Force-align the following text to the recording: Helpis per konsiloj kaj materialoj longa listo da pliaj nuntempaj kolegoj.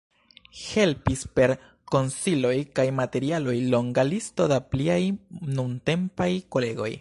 Helpis 0.61 1.19
per 1.39 1.53
konsiloj 1.95 2.55
kaj 2.79 2.87
materialoj 3.01 3.55
longa 3.75 4.07
listo 4.09 4.49
da 4.55 4.61
pliaj 4.73 5.01
nuntempaj 5.61 6.31
kolegoj. 6.57 6.89